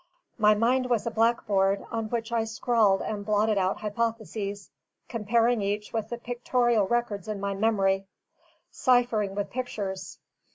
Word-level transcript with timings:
My 0.39 0.55
mind 0.55 0.87
was 0.89 1.05
a 1.05 1.11
blackboard, 1.11 1.85
on 1.91 2.09
which 2.09 2.31
I 2.31 2.43
scrawled 2.45 3.03
and 3.03 3.23
blotted 3.23 3.59
out 3.59 3.77
hypotheses; 3.81 4.71
comparing 5.07 5.61
each 5.61 5.93
with 5.93 6.09
the 6.09 6.17
pictorial 6.17 6.87
records 6.87 7.27
in 7.27 7.39
my 7.39 7.53
memory: 7.53 8.07
cyphering 8.71 9.35
with 9.35 9.51
pictures. 9.51 10.17